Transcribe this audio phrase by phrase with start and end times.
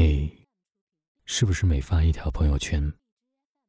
[0.00, 0.32] 你
[1.24, 2.92] 是不是每发一条朋友圈，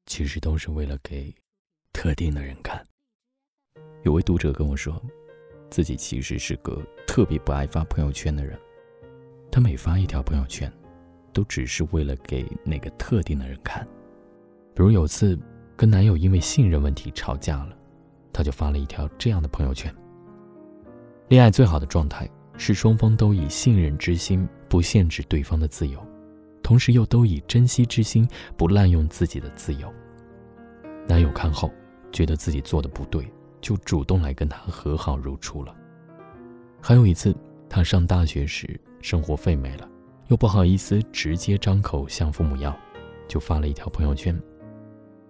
[0.06, 1.34] 其实都是为了给
[1.92, 2.86] 特定的人看？
[4.04, 5.04] 有位读者跟我说，
[5.72, 8.56] 自己其实是个特别不爱发朋友圈的人。
[9.52, 10.72] 他每发一条朋友圈，
[11.34, 13.84] 都只是为了给那个特定的人看。
[14.76, 15.36] 比如有次
[15.76, 17.76] 跟男友因为信任问题吵架了，
[18.32, 19.92] 他就发了一条这样的朋友圈：
[21.28, 26.00] 恋爱最好的状态是双方都以信任之心，不限制对方的自由。
[26.70, 29.92] 同时又都以珍惜之心，不滥用自己的自由。
[31.08, 31.74] 男友看后，
[32.12, 33.28] 觉得自己做的不对，
[33.60, 35.76] 就主动来跟他和好如初了。
[36.80, 37.36] 还有一次，
[37.68, 39.90] 他上大学时生活费没了，
[40.28, 42.78] 又不好意思直接张口向父母要，
[43.28, 44.40] 就发了一条朋友圈：“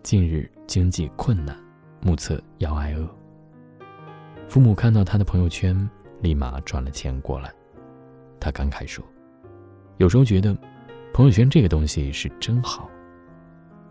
[0.03, 1.57] 近日经济困难，
[2.01, 3.09] 目测要挨饿。”
[4.49, 7.49] 父母看到他的朋友圈，立马转了钱过来。
[8.41, 9.01] 他感慨说
[9.99, 10.53] ：“有时候觉得。”
[11.13, 12.90] 朋友圈这个东西是真好，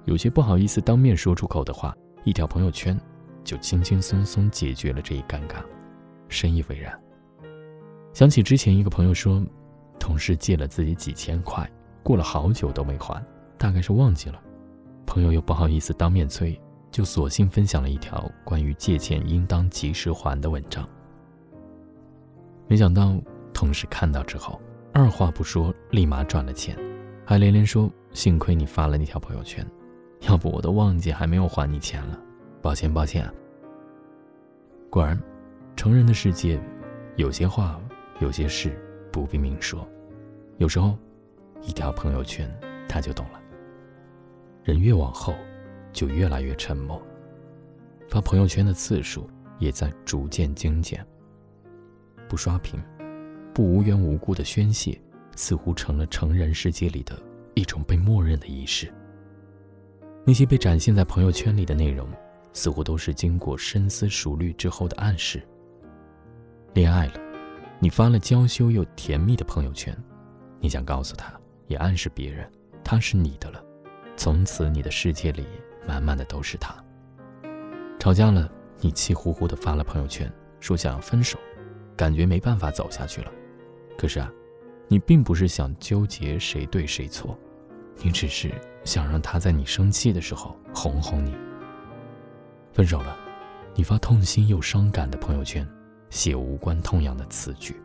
[0.05, 1.94] 有些不好意思当面说出口的话，
[2.25, 2.98] 一条朋友圈
[3.44, 5.56] 就轻轻松松解决了这一尴尬，
[6.28, 6.98] 深以为然。
[8.14, 9.44] 想起之前一个朋友说，
[9.98, 11.70] 同事借了自己几千块，
[12.02, 13.22] 过了好久都没还，
[13.58, 14.41] 大概是忘记了，
[15.05, 16.58] 朋友又不好意思当面催，
[16.91, 20.88] 就索性分享了一条关于借钱应当及时还的文章。
[22.66, 23.20] 没想到
[23.53, 24.58] 同事看到之后，
[24.94, 26.75] 二话不说，立马转了钱。
[27.28, 29.62] 还连连说：“幸亏你发了那条朋友圈，
[30.20, 32.18] 要不我都忘记还没有还你钱了，
[32.62, 33.30] 抱歉抱歉啊。”
[34.88, 35.20] 果然，
[35.76, 36.58] 成人的世界，
[37.16, 37.78] 有些话、
[38.20, 39.86] 有些事不必明说，
[40.56, 40.96] 有时候，
[41.60, 42.50] 一条朋友圈
[42.88, 43.38] 他就懂了。
[44.64, 45.34] 人越往后，
[45.92, 46.98] 就越来越沉默，
[48.08, 51.06] 发朋友圈的次数也在逐渐精简。
[52.26, 52.82] 不刷屏，
[53.52, 54.98] 不无缘无故的宣泄。
[55.39, 57.17] 似乎成了成人世界里的
[57.55, 58.92] 一种被默认的仪式。
[60.27, 62.08] 那些被展现在朋友圈里的内容，
[62.53, 65.41] 似乎都是经过深思熟虑之后的暗示。
[66.75, 67.12] 恋爱了，
[67.78, 69.97] 你发了娇羞又甜蜜的朋友圈，
[70.59, 71.32] 你想告诉他，
[71.69, 72.50] 也暗示别人，
[72.82, 73.62] 他是你的了。
[74.16, 75.47] 从此，你的世界里
[75.87, 76.75] 满满的都是他。
[78.00, 78.50] 吵架了，
[78.81, 81.38] 你气呼呼的发了朋友圈，说想要分手，
[81.97, 83.31] 感觉没办法走下去了。
[83.97, 84.28] 可是啊。
[84.88, 87.38] 你并不是想纠结谁对谁错，
[88.03, 88.50] 你只是
[88.84, 91.37] 想让他在你生气的时候哄哄你。
[92.72, 93.16] 分手了，
[93.75, 95.69] 你发痛心又伤感的朋友圈，
[96.09, 97.81] 写无关痛痒的词句，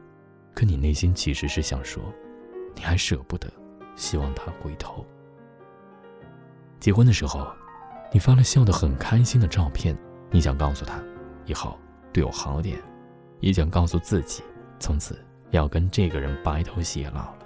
[0.56, 2.02] 可你内心其实是想说，
[2.74, 3.52] 你还舍不得，
[3.96, 5.06] 希望他回头。
[6.80, 7.46] 结婚的时候，
[8.14, 9.98] 你发了笑得很开心的照片，
[10.32, 11.04] 你想告诉他，
[11.46, 11.78] 以后
[12.14, 12.78] 对我好点，
[13.42, 14.42] 也想告诉自己，
[14.80, 15.18] 从此。
[15.54, 17.40] 要跟这个人白头偕老了。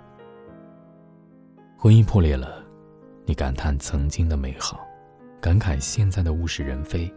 [1.77, 2.63] 婚姻破裂了，
[3.25, 4.79] 你感叹曾经的美好，
[5.41, 7.13] 感慨现在的物是人非。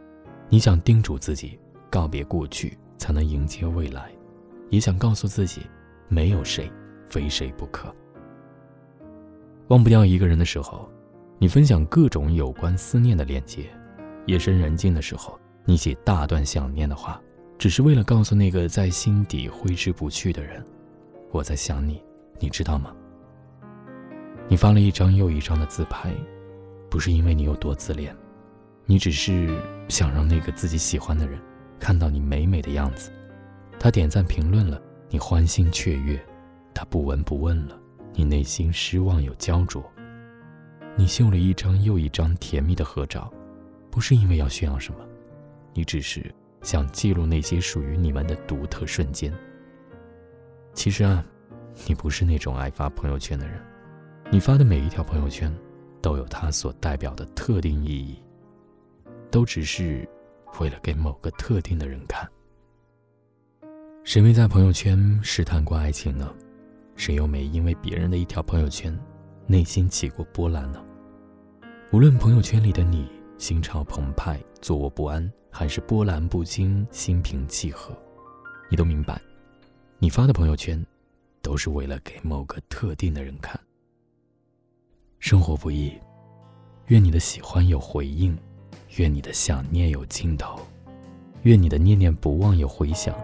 [0.48, 1.56] 你想叮嘱自己，
[1.88, 4.10] 告别过去才能迎接未来，
[4.68, 5.62] 也想告诉自己，
[6.08, 6.68] 没有谁
[7.08, 7.94] 非谁不可。
[9.68, 10.90] 忘不掉一个人的时候，
[11.38, 13.62] 你分享各种有关思念的链接；
[14.26, 17.22] 夜深人静的时候，你写大段想念的话，
[17.56, 20.60] 只是为了告诉那个在心底挥之不去的人。
[21.32, 22.02] 我在想你，
[22.38, 22.94] 你知道吗？
[24.48, 26.12] 你发了一张又一张的自拍，
[26.88, 28.14] 不是因为你有多自恋，
[28.84, 29.56] 你只是
[29.88, 31.40] 想让那个自己喜欢的人
[31.78, 33.12] 看到你美美的样子。
[33.78, 36.18] 他点赞评论了，你欢欣雀跃；
[36.74, 37.78] 他不闻不问了，
[38.12, 39.82] 你内心失望又焦灼。
[40.96, 43.32] 你秀了一张又一张甜蜜的合照，
[43.88, 44.98] 不是因为要炫耀什么，
[45.72, 49.32] 你只是想记录那些属于你们的独特瞬间。
[50.72, 51.24] 其实啊，
[51.86, 53.60] 你不是那种爱发朋友圈的人，
[54.30, 55.54] 你发的每一条朋友圈，
[56.00, 58.22] 都有它所代表的特定意义，
[59.30, 60.08] 都只是
[60.58, 62.28] 为了给某个特定的人看。
[64.04, 66.32] 谁没在朋友圈试探过爱情呢？
[66.96, 68.98] 谁又没因为别人的一条朋友圈，
[69.46, 70.82] 内心起过波澜呢？
[71.92, 77.94] 无论朋友圈里的你心潮澎湃、坐卧不安，还是波澜不惊、心平气和，
[78.70, 79.20] 你都明白。
[80.02, 80.82] 你发的朋友圈，
[81.42, 83.60] 都是为了给某个特定的人看。
[85.18, 85.92] 生活不易，
[86.86, 88.34] 愿你的喜欢有回应，
[88.96, 90.58] 愿你的想念有尽头，
[91.42, 93.14] 愿你的念念不忘有回响，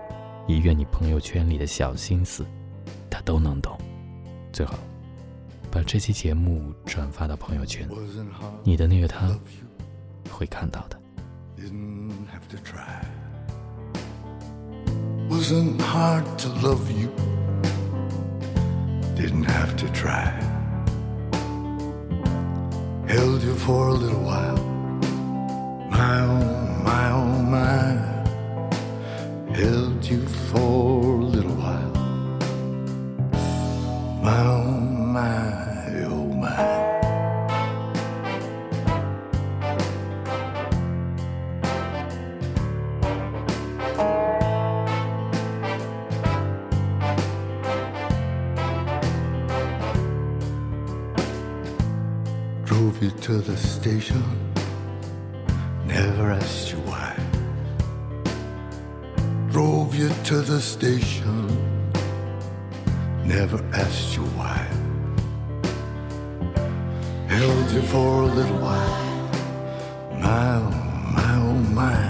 [0.46, 2.44] 也愿你朋友圈里的小心思，
[3.08, 3.75] 他都能懂。
[4.52, 4.75] 最后，
[5.70, 7.88] 把这期节目转发到朋友圈，
[8.62, 9.34] 你的那个他
[10.31, 11.00] 会看到的。
[15.48, 17.06] wasn't hard to love you.
[19.14, 20.26] Didn't have to try.
[23.06, 24.75] Held you for a little while
[53.06, 54.23] you to the station,
[55.85, 57.14] never asked you why.
[59.53, 61.47] Drove you to the station,
[63.25, 64.58] never asked you why.
[67.29, 68.99] Held you for a little while,
[70.25, 70.70] my oh,
[71.17, 72.00] my oh my.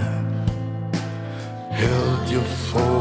[1.83, 2.96] Held you for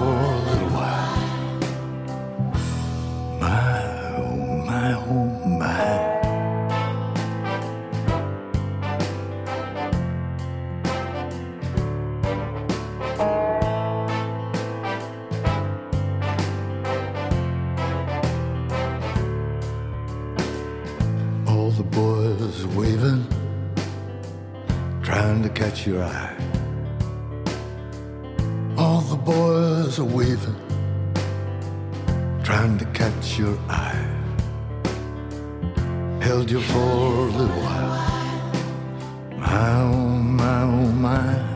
[25.56, 26.36] catch your eye.
[28.76, 30.60] All the boys are waving,
[32.44, 34.06] trying to catch your eye.
[36.20, 37.94] Held you for a little while.
[39.38, 41.55] My oh, my oh, my.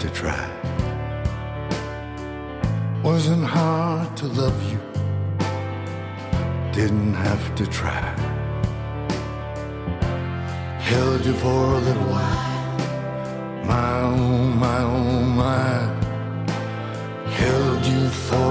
[0.00, 0.48] To try.
[3.02, 4.80] Wasn't hard to love you.
[6.72, 8.04] Didn't have to try.
[10.90, 12.48] Held you for a little while.
[13.70, 15.74] My oh, my oh, my.
[17.40, 18.49] Held you for